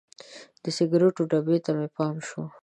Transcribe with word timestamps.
د 0.63 0.65
سګریټو 0.77 1.21
ډبي 1.31 1.57
ته 1.65 1.71
مې 1.77 1.87
پام 1.95 2.15
شو. 2.27 2.43